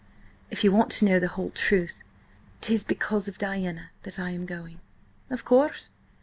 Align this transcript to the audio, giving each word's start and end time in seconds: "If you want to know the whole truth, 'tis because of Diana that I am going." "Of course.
"If 0.49 0.63
you 0.63 0.71
want 0.71 0.89
to 0.93 1.05
know 1.05 1.19
the 1.19 1.27
whole 1.27 1.51
truth, 1.51 2.01
'tis 2.61 2.83
because 2.83 3.27
of 3.27 3.37
Diana 3.37 3.91
that 4.01 4.17
I 4.17 4.31
am 4.31 4.47
going." 4.47 4.79
"Of 5.29 5.45
course. 5.45 5.91